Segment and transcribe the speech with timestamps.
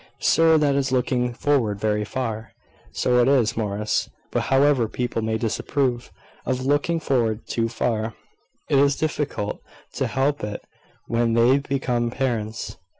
[0.17, 2.53] "Sir, that is looking forward very far."
[2.91, 4.09] "So it is, Morris.
[4.31, 6.11] But however people may disapprove
[6.43, 8.15] of looking forward too far,
[8.67, 9.61] it is difficult
[9.93, 10.63] to help it
[11.05, 12.77] when they become parents.